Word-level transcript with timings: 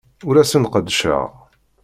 Ur 0.27 0.35
asen-d-qeddceɣ. 0.41 1.25